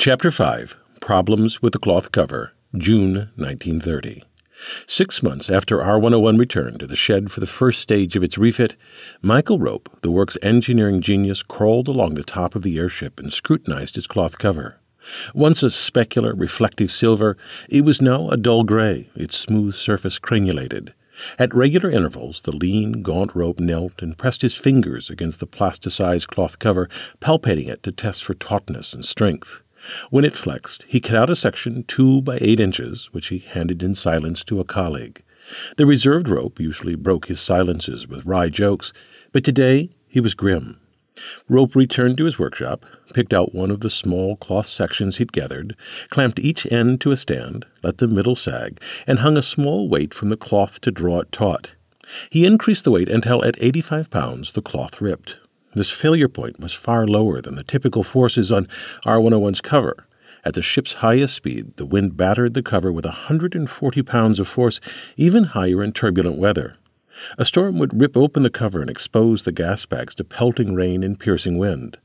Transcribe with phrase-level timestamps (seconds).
[0.00, 4.24] Chapter 5 Problems with the Cloth Cover, June 1930.
[4.86, 8.76] Six months after R101 returned to the shed for the first stage of its refit,
[9.20, 13.98] Michael Rope, the work's engineering genius, crawled along the top of the airship and scrutinized
[13.98, 14.80] its cloth cover.
[15.34, 17.36] Once a specular, reflective silver,
[17.68, 20.94] it was now a dull gray, its smooth surface crenulated.
[21.38, 26.28] At regular intervals, the lean, gaunt rope knelt and pressed his fingers against the plasticized
[26.28, 26.88] cloth cover,
[27.20, 29.60] palpating it to test for tautness and strength.
[30.10, 33.82] When it flexed, he cut out a section two by eight inches, which he handed
[33.82, 35.22] in silence to a colleague.
[35.76, 38.92] The reserved rope usually broke his silences with wry jokes,
[39.32, 40.78] but today he was grim.
[41.48, 45.76] Rope returned to his workshop, picked out one of the small cloth sections he'd gathered,
[46.08, 50.14] clamped each end to a stand, let the middle sag, and hung a small weight
[50.14, 51.74] from the cloth to draw it taut.
[52.30, 55.38] He increased the weight until at 85 pounds the cloth ripped.
[55.74, 58.66] This failure point was far lower than the typical forces on
[59.06, 60.06] R101's cover.
[60.44, 64.80] At the ship's highest speed, the wind battered the cover with 140 pounds of force,
[65.16, 66.76] even higher in turbulent weather.
[67.38, 71.02] A storm would rip open the cover and expose the gas bags to pelting rain
[71.02, 71.98] and piercing wind.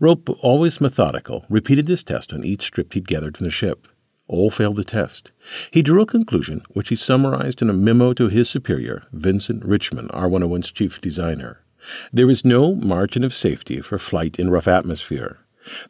[0.00, 3.86] Rope, always methodical, repeated this test on each strip he'd gathered from the ship.
[4.28, 5.30] All failed the test.
[5.70, 10.10] He drew a conclusion, which he summarized in a memo to his superior, Vincent Richmond,
[10.10, 11.60] R101's chief designer.
[12.12, 15.38] There is no margin of safety for flight in rough atmosphere.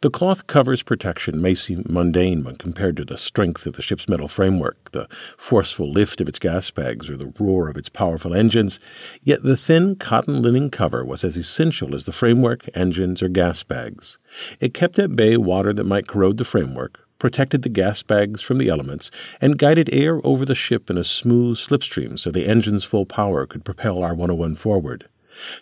[0.01, 4.09] The cloth cover's protection may seem mundane when compared to the strength of the ship's
[4.09, 8.33] metal framework, the forceful lift of its gas bags, or the roar of its powerful
[8.33, 8.79] engines,
[9.23, 13.61] yet the thin cotton linen cover was as essential as the framework, engines, or gas
[13.61, 14.17] bags.
[14.59, 18.57] It kept at bay water that might corrode the framework, protected the gas bags from
[18.57, 22.83] the elements, and guided air over the ship in a smooth slipstream so the engine's
[22.83, 25.07] full power could propel R101 forward.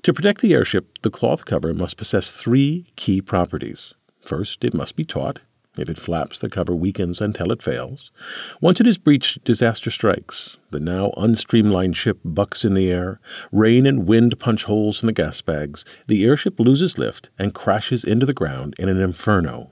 [0.04, 3.94] To protect the airship, the cloth cover must possess three key properties.
[4.22, 5.40] First, it must be taut.
[5.78, 8.12] If it flaps, the cover weakens until it fails.
[8.62, 10.58] Once it is breached, disaster strikes.
[10.72, 13.20] The now unstreamlined ship bucks in the air.
[13.52, 15.84] Rain and wind punch holes in the gas bags.
[16.08, 19.72] The airship loses lift and crashes into the ground in an inferno.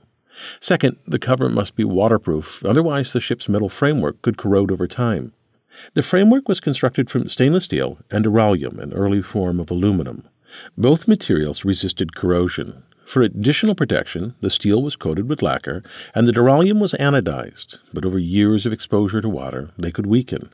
[0.60, 5.32] Second, the cover must be waterproof, otherwise, the ship's metal framework could corrode over time.
[5.94, 10.28] The framework was constructed from stainless steel and duralium, an early form of aluminum.
[10.76, 12.82] Both materials resisted corrosion.
[13.04, 15.82] For additional protection, the steel was coated with lacquer
[16.14, 20.50] and the duralium was anodized, but over years of exposure to water, they could weaken.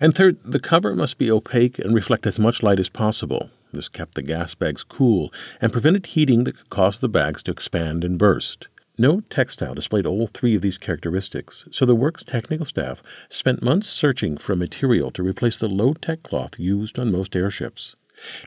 [0.00, 3.50] And third, the cover must be opaque and reflect as much light as possible.
[3.72, 7.50] This kept the gas bags cool and prevented heating that could cause the bags to
[7.50, 8.68] expand and burst.
[8.98, 13.88] No textile displayed all three of these characteristics, so the work's technical staff spent months
[13.88, 17.96] searching for a material to replace the low tech cloth used on most airships.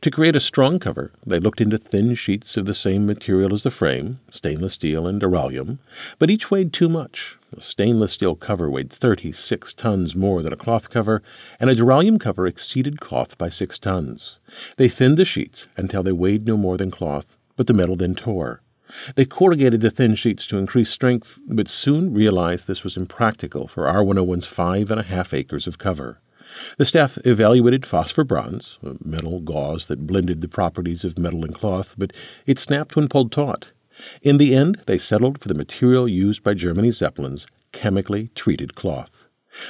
[0.02, 3.64] To create a strong cover, they looked into thin sheets of the same material as
[3.64, 5.80] the frame, stainless steel and duralium,
[6.20, 7.38] but each weighed too much.
[7.58, 11.24] A stainless steel cover weighed 36 tons more than a cloth cover,
[11.60, 14.38] and a duralium cover exceeded cloth by 6 tons.
[14.78, 18.14] They thinned the sheets until they weighed no more than cloth, but the metal then
[18.14, 18.62] tore.
[19.16, 23.86] They corrugated the thin sheets to increase strength, but soon realized this was impractical for
[23.86, 26.20] R101's five and a half acres of cover.
[26.78, 31.54] The staff evaluated phosphor bronze, a metal gauze that blended the properties of metal and
[31.54, 32.14] cloth, but
[32.46, 33.72] it snapped when pulled taut.
[34.22, 39.25] In the end, they settled for the material used by Germany's Zeppelins, chemically treated cloth.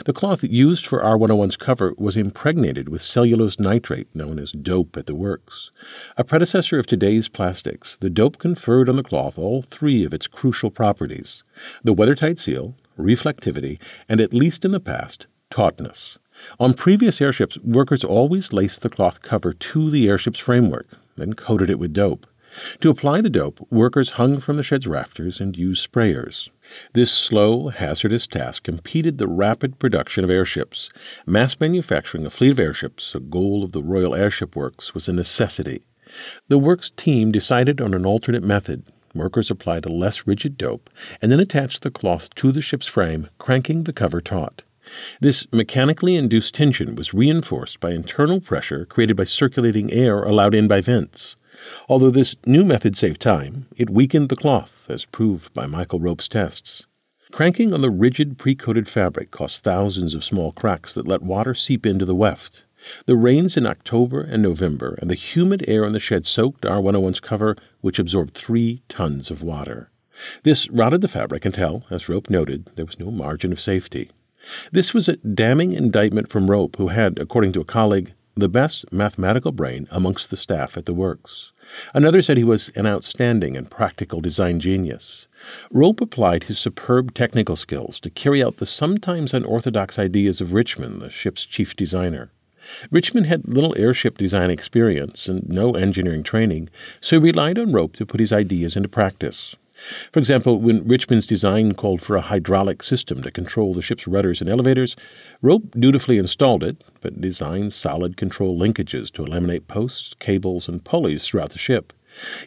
[0.06, 5.06] The cloth used for R101's cover was impregnated with cellulose nitrate, known as dope at
[5.06, 5.72] the works.
[6.18, 10.28] A predecessor of today's plastics, the dope conferred on the cloth all three of its
[10.28, 11.44] crucial properties
[11.84, 13.80] the weathertight seal, reflectivity,
[14.10, 16.18] and, at least in the past, tautness.
[16.60, 21.70] On previous airships, workers always laced the cloth cover to the airship's framework, then coated
[21.70, 22.28] it with dope.
[22.82, 26.50] To apply the dope, workers hung from the shed's rafters and used sprayers.
[26.94, 30.90] This slow, hazardous task impeded the rapid production of airships.
[31.26, 35.14] Mass manufacturing a fleet of airships, a goal of the Royal Airship Works, was a
[35.14, 35.84] necessity.
[36.48, 38.84] The works team decided on an alternate method.
[39.14, 40.90] Workers applied a less rigid dope
[41.22, 44.62] and then attached the cloth to the ship's frame, cranking the cover taut.
[45.20, 50.68] This mechanically induced tension was reinforced by internal pressure created by circulating air allowed in
[50.68, 51.38] by vents.
[51.88, 56.28] Although this new method saved time, it weakened the cloth, as proved by Michael Rope's
[56.28, 56.88] tests.
[57.32, 61.54] Cranking on the rigid pre coated fabric caused thousands of small cracks that let water
[61.54, 62.64] seep into the weft.
[63.08, 67.20] The rains in October and November and the humid air in the shed soaked R101's
[67.20, 69.90] cover, which absorbed three tons of water.
[70.44, 74.12] This rotted the fabric until, as Rope noted, there was no margin of safety.
[74.72, 78.92] This was a damning indictment from Rope, who had, according to a colleague, the best
[78.92, 81.54] mathematical brain amongst the staff at the works.
[81.94, 85.28] Another said he was an outstanding and practical design genius.
[85.72, 91.02] Rope applied his superb technical skills to carry out the sometimes unorthodox ideas of Richmond,
[91.02, 92.32] the ship's chief designer.
[92.92, 97.96] Richmond had little airship design experience and no engineering training, so he relied on Rope
[97.98, 99.56] to put his ideas into practice.
[100.12, 104.42] For example, when Richmond's design called for a hydraulic system to control the ship's rudders
[104.42, 104.96] and elevators,
[105.42, 111.26] Rope dutifully installed it, but designed solid control linkages to eliminate posts, cables, and pulleys
[111.26, 111.94] throughout the ship.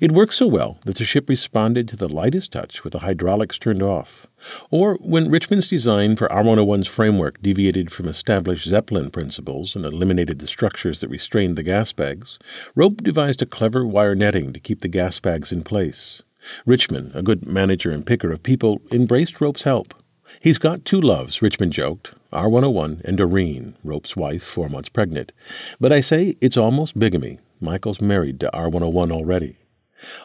[0.00, 3.58] It worked so well that the ship responded to the lightest touch with the hydraulics
[3.58, 4.26] turned off.
[4.70, 10.46] Or when Richmond's design for R101's framework deviated from established Zeppelin principles and eliminated the
[10.46, 12.38] structures that restrained the gas bags,
[12.74, 16.22] Rope devised a clever wire netting to keep the gas bags in place.
[16.66, 19.94] Richmond, a good manager and picker of people, embraced Rope's help.
[20.40, 25.32] He's got two loves, Richmond joked R101 and Doreen, Rope's wife, four months pregnant.
[25.80, 27.38] But I say it's almost bigamy.
[27.60, 29.56] Michael's married to R101 already.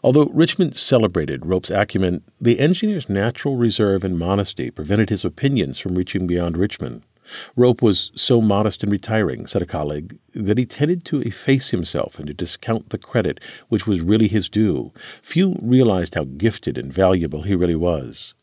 [0.03, 5.95] Although Richmond celebrated Rope's acumen, the engineer's natural reserve and modesty prevented his opinions from
[5.95, 7.03] reaching beyond Richmond.
[7.55, 12.17] Rope was so modest and retiring, said a colleague, that he tended to efface himself
[12.17, 13.39] and to discount the credit
[13.69, 14.91] which was really his due.
[15.21, 18.33] Few realized how gifted and valuable he really was.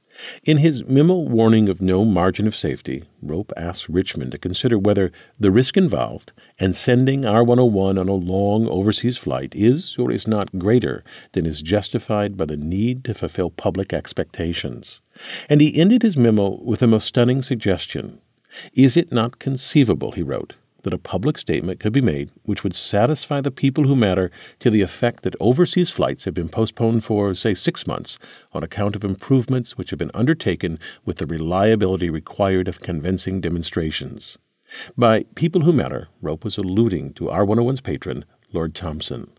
[0.44, 5.12] In his memo warning of no margin of safety, Rope asked Richmond to consider whether
[5.38, 10.26] the risk involved and sending R 101 on a long overseas flight is or is
[10.26, 15.00] not greater than is justified by the need to fulfill public expectations.
[15.48, 18.20] And he ended his memo with a most stunning suggestion
[18.74, 22.74] is it not conceivable, he wrote, that a public statement could be made which would
[22.74, 27.34] satisfy the people who matter to the effect that overseas flights have been postponed for,
[27.34, 28.18] say, six months
[28.52, 34.38] on account of improvements which have been undertaken with the reliability required of convincing demonstrations?
[34.96, 39.30] By people who matter, Rope was alluding to R101's patron, Lord Thomson.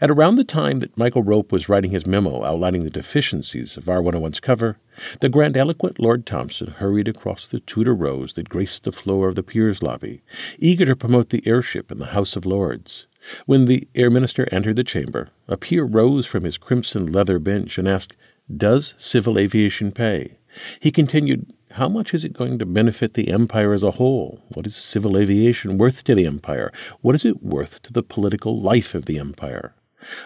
[0.00, 3.84] At around the time that Michael Rope was writing his memo outlining the deficiencies of
[3.84, 4.78] R101's cover,
[5.20, 9.42] the grandiloquent Lord Thomson hurried across the Tudor rows that graced the floor of the
[9.42, 10.22] Peers lobby,
[10.58, 13.06] eager to promote the airship in the House of Lords.
[13.46, 17.78] When the Air Minister entered the chamber, a peer rose from his crimson leather bench
[17.78, 18.14] and asked,
[18.54, 20.38] Does civil aviation pay?
[20.78, 24.40] He continued, how much is it going to benefit the empire as a whole?
[24.54, 26.72] What is civil aviation worth to the empire?
[27.00, 29.74] What is it worth to the political life of the empire?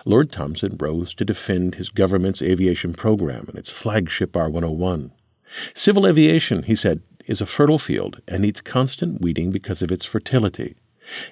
[0.04, 5.12] Lord Thomson rose to defend his government's aviation program and its flagship R 101.
[5.72, 10.04] Civil aviation, he said, is a fertile field and needs constant weeding because of its
[10.04, 10.76] fertility.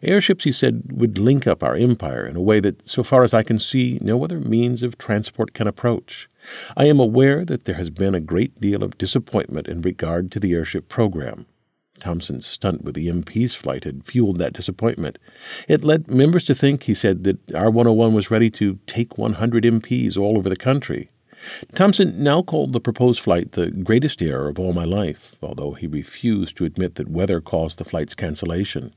[0.02, 3.34] Airships, he said, would link up our empire in a way that, so far as
[3.34, 6.28] I can see, no other means of transport can approach.
[6.76, 10.40] I am aware that there has been a great deal of disappointment in regard to
[10.40, 11.46] the airship program.
[11.98, 15.18] Thomson's stunt with the MP's flight had fueled that disappointment.
[15.68, 19.64] It led members to think, he said, that R 101 was ready to take 100
[19.64, 21.10] MPs all over the country.
[21.74, 25.86] Thomson now called the proposed flight the greatest error of all my life, although he
[25.86, 28.94] refused to admit that weather caused the flight's cancellation.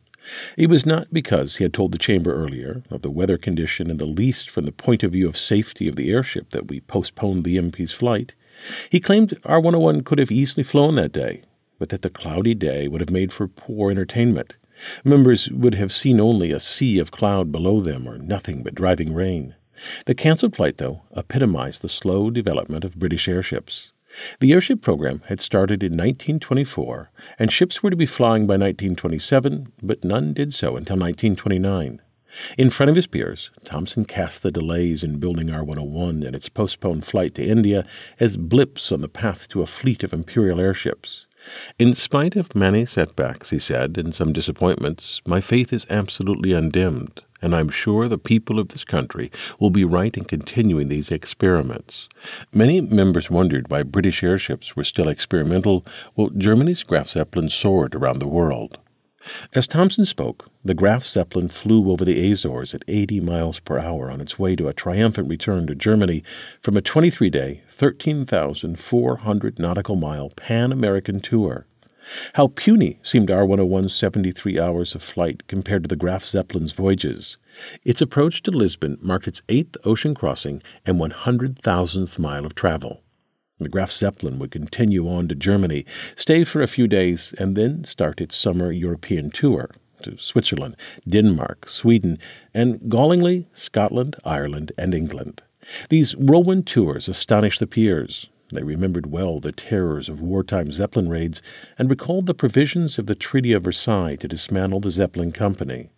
[0.57, 3.97] It was not because he had told the chamber earlier of the weather condition in
[3.97, 7.43] the least from the point of view of safety of the airship that we postponed
[7.43, 8.33] the MP's flight.
[8.89, 11.43] He claimed R 101 could have easily flown that day,
[11.77, 14.55] but that the cloudy day would have made for poor entertainment.
[15.03, 19.13] Members would have seen only a sea of cloud below them or nothing but driving
[19.13, 19.55] rain.
[20.05, 23.93] The cancelled flight, though, epitomized the slow development of British airships.
[24.39, 29.71] The airship program had started in 1924, and ships were to be flying by 1927,
[29.81, 32.01] but none did so until 1929.
[32.57, 36.49] In front of his peers, Thomson cast the delays in building R 101 and its
[36.49, 37.85] postponed flight to India
[38.19, 41.25] as blips on the path to a fleet of imperial airships.
[41.77, 47.21] In spite of many setbacks, he said, and some disappointments, my faith is absolutely undimmed
[47.41, 52.09] and I'm sure the people of this country will be right in continuing these experiments.
[52.53, 58.19] Many members wondered why British airships were still experimental, while Germany's Graf Zeppelin soared around
[58.19, 58.77] the world.
[59.53, 64.11] As Thomson spoke, the Graf Zeppelin flew over the Azores at 80 miles per hour
[64.11, 66.23] on its way to a triumphant return to Germany
[66.61, 71.65] from a 23 day, 13,400 nautical mile pan American tour.
[72.33, 77.37] How puny seemed R 101's 73 hours of flight compared to the Graf Zeppelin's voyages.
[77.83, 83.03] Its approach to Lisbon marked its eighth ocean crossing and 100,000th mile of travel.
[83.59, 85.85] The Graf Zeppelin would continue on to Germany,
[86.15, 89.69] stay for a few days, and then start its summer European tour
[90.03, 92.19] to Switzerland, Denmark, Sweden,
[92.53, 95.41] and gallingly Scotland, Ireland, and England.
[95.89, 101.41] These whirlwind tours astonished the peers, they remembered well the terrors of wartime Zeppelin raids
[101.77, 105.89] and recalled the provisions of the Treaty of Versailles to dismantle the Zeppelin Company.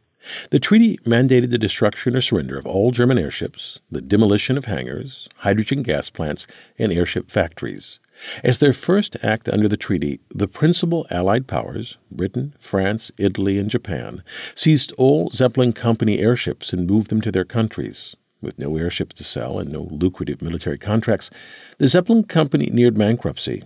[0.49, 5.27] The treaty mandated the destruction or surrender of all German airships, the demolition of hangars,
[5.37, 6.47] hydrogen gas plants,
[6.77, 7.99] and airship factories.
[8.43, 13.69] As their first act under the treaty, the principal Allied powers, Britain, France, Italy, and
[13.69, 14.21] Japan,
[14.53, 18.15] seized all Zeppelin Company airships and moved them to their countries.
[18.41, 21.29] With no airships to sell and no lucrative military contracts,
[21.77, 23.63] the Zeppelin Company neared bankruptcy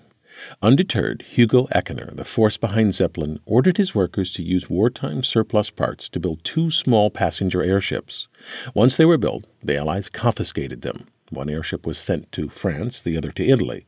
[0.61, 6.09] Undeterred, Hugo Eckener, the force behind Zeppelin, ordered his workers to use wartime surplus parts
[6.09, 8.27] to build two small passenger airships.
[8.73, 11.07] Once they were built, the Allies confiscated them.
[11.29, 13.85] One airship was sent to France, the other to Italy.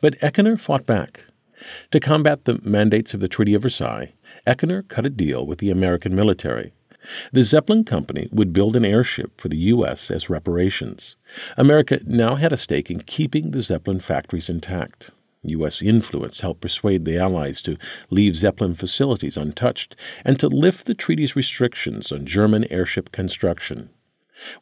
[0.00, 1.26] But Eckener fought back.
[1.90, 4.12] To combat the mandates of the Treaty of Versailles,
[4.46, 6.72] Eckener cut a deal with the American military.
[7.32, 10.10] The Zeppelin Company would build an airship for the U.S.
[10.10, 11.16] as reparations.
[11.56, 15.10] America now had a stake in keeping the Zeppelin factories intact.
[15.50, 15.82] U.S.
[15.82, 17.76] influence helped persuade the Allies to
[18.10, 23.90] leave Zeppelin facilities untouched and to lift the treaty's restrictions on German airship construction.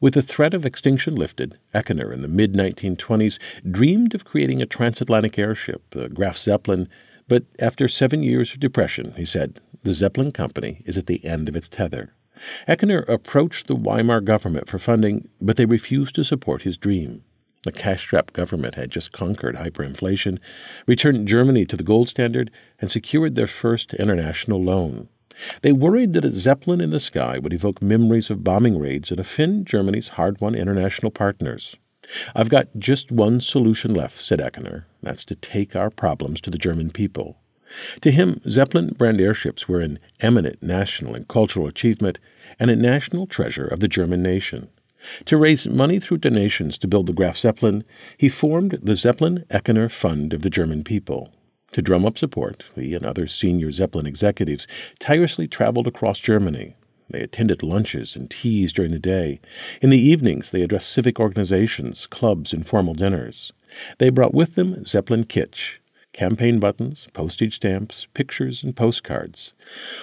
[0.00, 3.38] With the threat of extinction lifted, Eckener in the mid 1920s
[3.68, 6.88] dreamed of creating a transatlantic airship, the Graf Zeppelin,
[7.26, 11.48] but after seven years of depression, he said, the Zeppelin Company is at the end
[11.48, 12.14] of its tether.
[12.66, 17.22] Eckener approached the Weimar government for funding, but they refused to support his dream.
[17.64, 20.38] The cash strapped government had just conquered hyperinflation,
[20.87, 25.09] returned Germany to the gold standard, and secured their first international loan.
[25.62, 29.18] They worried that a Zeppelin in the sky would evoke memories of bombing raids and
[29.18, 31.76] offend Germany's hard won international partners.
[32.35, 34.85] I've got just one solution left, said Eckener.
[35.02, 37.38] That's to take our problems to the German people.
[38.02, 42.21] To him, Zeppelin brand airships were an eminent national and cultural achievement
[42.61, 44.68] and a national treasure of the German nation.
[45.26, 47.84] To raise money through donations to build the Graf Zeppelin,
[48.16, 51.32] he formed the Zeppelin Eckener Fund of the German people.
[51.73, 54.66] To drum up support, he and other senior Zeppelin executives
[55.00, 56.76] tirelessly traveled across Germany.
[57.11, 59.40] They attended lunches and teas during the day.
[59.82, 63.52] In the evenings, they addressed civic organizations, clubs, and formal dinners.
[63.99, 65.78] They brought with them Zeppelin kitsch,
[66.12, 69.52] campaign buttons, postage stamps, pictures, and postcards.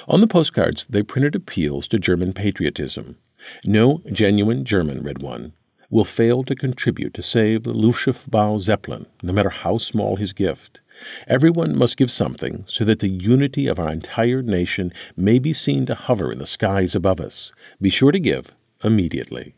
[0.08, 3.17] On the postcards, they printed appeals to German patriotism.
[3.65, 5.53] No genuine German, read one,
[5.89, 10.79] will fail to contribute to save the Luftschiffbau Zeppelin, no matter how small his gift.
[11.27, 15.86] Everyone must give something so that the unity of our entire nation may be seen
[15.88, 17.51] to hover in the skies above us.
[17.81, 19.55] Be sure to give immediately.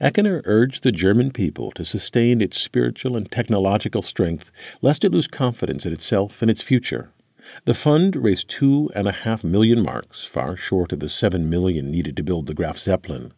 [0.00, 4.50] Eckener urged the German people to sustain its spiritual and technological strength,
[4.82, 7.10] lest it lose confidence in itself and its future.
[7.64, 11.90] The fund raised two and a half million marks, far short of the seven million
[11.90, 13.32] needed to build the Graf Zeppelin.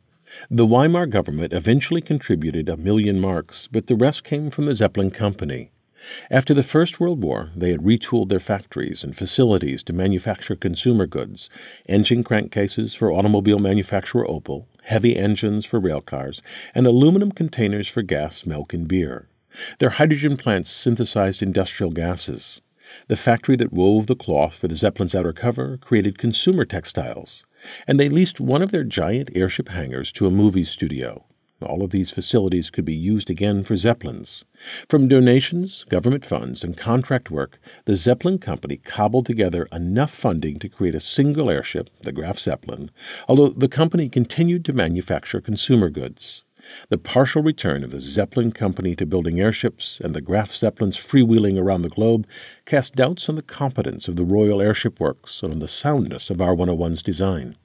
[0.51, 5.11] The Weimar government eventually contributed a million marks, but the rest came from the Zeppelin
[5.11, 5.71] Company.
[6.31, 11.07] After the First World War, they had retooled their factories and facilities to manufacture consumer
[11.07, 11.49] goods,
[11.89, 16.41] engine crankcases for automobile manufacturer Opel, heavy engines for railcars,
[16.75, 19.29] and aluminum containers for gas, milk, and beer.
[19.79, 22.61] Their hydrogen plants synthesized industrial gases.
[23.09, 27.45] The factory that wove the cloth for the Zeppelin's outer cover created consumer textiles,
[27.87, 31.25] and they leased one of their giant airship hangars to a movie studio.
[31.63, 34.45] All of these facilities could be used again for Zeppelins.
[34.89, 40.69] From donations, government funds, and contract work, the Zeppelin Company cobbled together enough funding to
[40.69, 42.91] create a single airship, the Graf Zeppelin,
[43.29, 46.43] although the company continued to manufacture consumer goods.
[46.89, 51.59] The partial return of the Zeppelin Company to building airships and the Graf Zeppelins freewheeling
[51.59, 52.27] around the globe
[52.67, 56.39] cast doubts on the competence of the Royal Airship Works and on the soundness of
[56.39, 57.57] R101's design.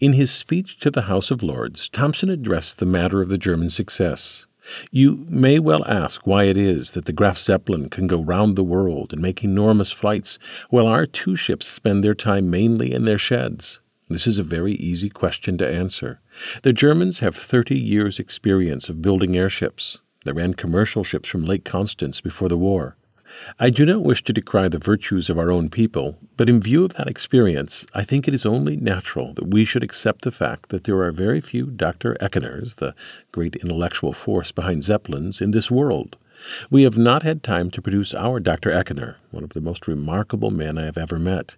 [0.00, 3.70] In his speech to the House of Lords, Thomson addressed the matter of the German
[3.70, 4.46] success.
[4.90, 8.64] You may well ask why it is that the Graf Zeppelin can go round the
[8.64, 13.18] world and make enormous flights, while our two ships spend their time mainly in their
[13.18, 13.80] sheds.
[14.10, 16.20] This is a very easy question to answer.
[16.62, 19.98] The Germans have 30 years' experience of building airships.
[20.24, 22.96] They ran commercial ships from Lake Constance before the war.
[23.60, 26.84] I do not wish to decry the virtues of our own people, but in view
[26.84, 30.70] of that experience, I think it is only natural that we should accept the fact
[30.70, 32.16] that there are very few Dr.
[32.20, 32.96] Eckeners, the
[33.30, 36.16] great intellectual force behind Zeppelins, in this world.
[36.68, 38.70] We have not had time to produce our Dr.
[38.70, 41.54] Eckener, one of the most remarkable men I have ever met.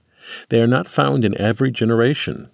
[0.48, 2.50] They are not found in every generation.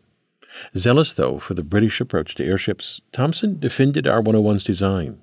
[0.76, 5.20] Zealous, though, for the British approach to airships, Thomson defended R 101's design.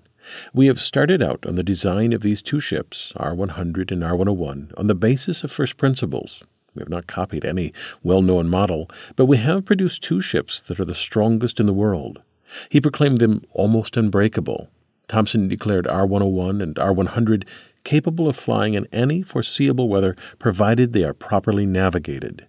[0.53, 4.15] We have started out on the design of these two ships, R 100 and R
[4.15, 6.43] 101, on the basis of first principles.
[6.73, 7.73] We have not copied any
[8.03, 11.73] well known model, but we have produced two ships that are the strongest in the
[11.73, 12.21] world.
[12.69, 14.69] He proclaimed them almost unbreakable.
[15.07, 17.45] Thomson declared R 101 and R 100
[17.85, 22.47] capable of flying in any foreseeable weather provided they are properly navigated.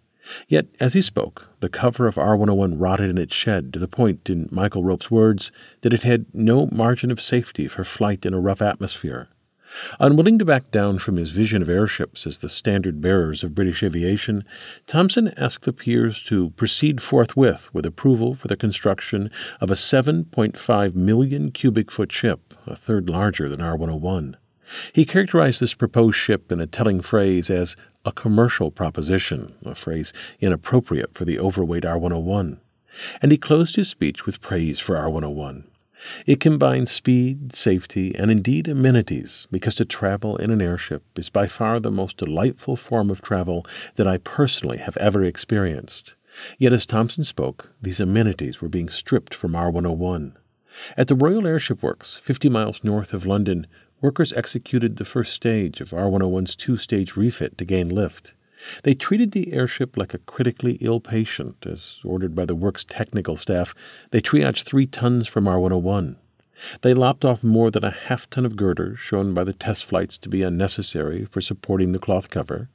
[0.49, 3.87] Yet, as he spoke, the cover of R 101 rotted in its shed to the
[3.87, 5.53] point, in Michael Rope's words,
[5.83, 9.29] that it had no margin of safety for flight in a rough atmosphere.
[9.99, 13.83] Unwilling to back down from his vision of airships as the standard bearers of British
[13.83, 14.45] aviation,
[14.87, 20.95] Thomson asked the peers to proceed forthwith with approval for the construction of a 7.5
[20.95, 24.37] million cubic foot ship, a third larger than R 101.
[24.93, 30.13] He characterized this proposed ship in a telling phrase as a commercial proposition, a phrase
[30.41, 32.61] inappropriate for the overweight R 101.
[33.21, 35.65] And he closed his speech with praise for R 101.
[36.27, 41.47] It combines speed, safety, and indeed amenities, because to travel in an airship is by
[41.47, 46.15] far the most delightful form of travel that I personally have ever experienced.
[46.59, 50.37] Yet as Thomson spoke, these amenities were being stripped from R 101.
[50.97, 53.67] At the Royal Airship Works, 50 miles north of London,
[54.01, 58.35] workers executed the first stage of R101's two stage refit to gain lift.
[58.83, 61.67] They treated the airship like a critically ill patient.
[61.67, 63.75] As ordered by the work's technical staff,
[64.11, 66.17] they triaged three tons from R101.
[66.81, 70.17] They lopped off more than a half ton of girders, shown by the test flights
[70.19, 72.71] to be unnecessary for supporting the cloth cover.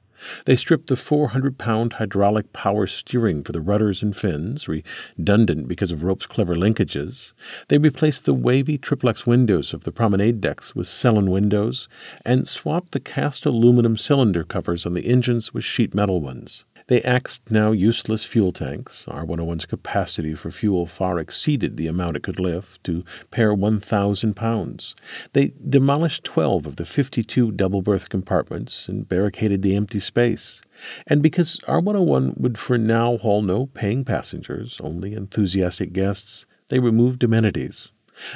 [0.45, 5.91] They stripped the 400 pound hydraulic power steering for the rudders and fins, redundant because
[5.91, 7.33] of Rope's clever linkages.
[7.67, 11.87] They replaced the wavy triplex windows of the promenade decks with Cellon windows,
[12.25, 16.65] and swapped the cast aluminum cylinder covers on the engines with sheet metal ones.
[16.91, 19.05] They axed now useless fuel tanks.
[19.07, 24.93] R101's capacity for fuel far exceeded the amount it could lift, to pair 1,000 pounds.
[25.31, 30.59] They demolished 12 of the 52 double berth compartments and barricaded the empty space.
[31.07, 37.23] And because R101 would for now haul no paying passengers, only enthusiastic guests, they removed
[37.23, 37.93] amenities.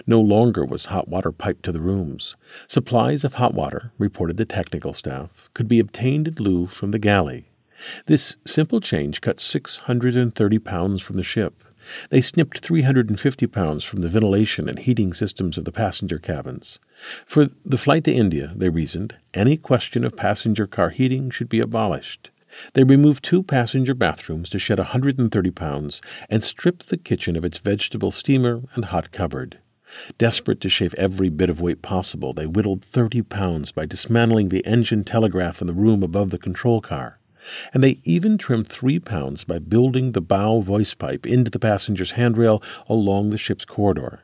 [0.08, 2.38] No longer was hot water piped to the rooms.
[2.70, 7.00] Supplies of hot water, reported the technical staff, could be obtained in lieu from the
[7.00, 7.50] galley.
[8.06, 11.64] This simple change cut 630 pounds from the ship.
[12.10, 16.80] They snipped 350 pounds from the ventilation and heating systems of the passenger cabins.
[17.26, 21.60] For the flight to India, they reasoned, any question of passenger car heating should be
[21.60, 22.32] abolished.
[22.74, 27.58] They removed two passenger bathrooms to shed 130 pounds and stripped the kitchen of its
[27.58, 29.60] vegetable steamer and hot cupboard.
[30.18, 34.66] Desperate to shave every bit of weight possible, they whittled 30 pounds by dismantling the
[34.66, 37.20] engine telegraph in the room above the control car
[37.74, 42.12] and they even trimmed three pounds by building the bow voice pipe into the passenger's
[42.12, 44.22] handrail along the ship's corridor.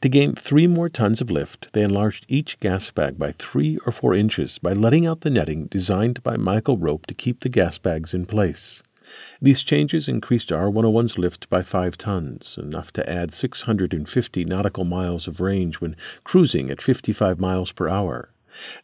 [0.00, 3.92] To gain three more tons of lift, they enlarged each gas bag by three or
[3.92, 7.78] four inches by letting out the netting designed by Michael Rope to keep the gas
[7.78, 8.82] bags in place.
[9.40, 15.40] These changes increased R101's lift by five tons, enough to add 650 nautical miles of
[15.40, 18.30] range when cruising at 55 miles per hour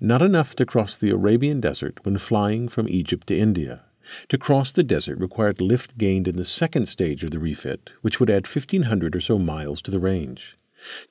[0.00, 3.82] not enough to cross the Arabian desert when flying from Egypt to India.
[4.30, 8.18] To cross the desert required lift gained in the second stage of the refit, which
[8.18, 10.56] would add 1,500 or so miles to the range.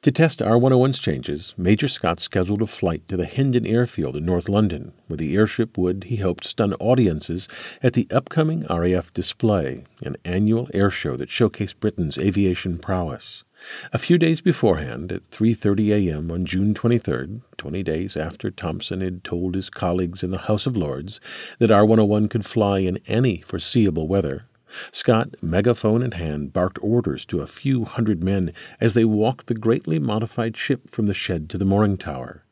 [0.02, 4.48] To test R101's changes, Major Scott scheduled a flight to the Hendon Airfield in North
[4.48, 7.50] London, where the airship would, he hoped, stun audiences
[7.84, 13.44] at the upcoming RAF display, an annual airshow that showcased Britain's aviation prowess.
[13.92, 16.32] A few days beforehand, at 3:30 a.m.
[16.32, 20.78] on June 23rd, 20 days after Thomson had told his colleagues in the House of
[20.78, 21.20] Lords
[21.60, 24.46] that R101 could fly in any foreseeable weather,
[24.92, 29.54] Scott, megaphone in hand, barked orders to a few hundred men as they walked the
[29.54, 32.44] greatly modified ship from the shed to the mooring tower.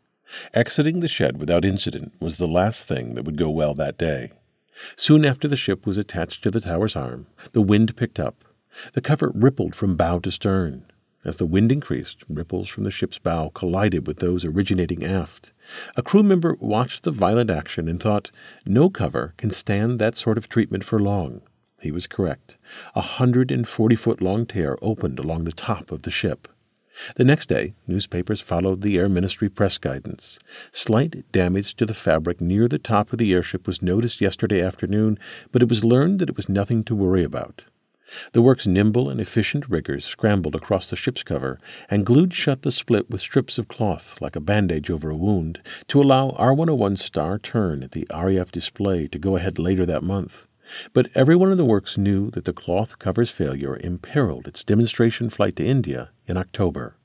[0.53, 4.31] Exiting the shed without incident was the last thing that would go well that day.
[4.95, 8.43] Soon after the ship was attached to the tower's arm, the wind picked up.
[8.93, 10.85] The cover rippled from bow to stern.
[11.25, 15.53] As the wind increased, ripples from the ship's bow collided with those originating aft.
[15.97, 18.29] A crew member watched the violent action and thought,
[18.63, 21.41] no cover can stand that sort of treatment for long.
[21.81, 22.57] He was correct.
[22.93, 26.47] A hundred and forty foot long tear opened along the top of the ship.
[27.15, 30.39] The next day, newspapers followed the Air Ministry press guidance.
[30.71, 35.19] Slight damage to the fabric near the top of the airship was noticed yesterday afternoon,
[35.51, 37.63] but it was learned that it was nothing to worry about.
[38.33, 42.71] The work's nimble and efficient riggers scrambled across the ship's cover and glued shut the
[42.71, 47.39] split with strips of cloth, like a bandage over a wound, to allow R101's star
[47.39, 50.45] turn at the RAF display to go ahead later that month.
[50.93, 55.55] But everyone in the works knew that the cloth cover's failure imperiled its demonstration flight
[55.57, 56.95] to India in October.